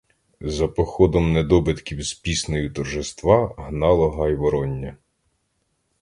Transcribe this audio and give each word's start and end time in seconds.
За 0.45 0.67
походом 0.67 1.33
недобитків 1.33 2.01
з 2.03 2.13
піснею 2.13 2.73
торжества 2.73 3.55
гнало 3.57 4.09
гайвороння. 4.11 4.97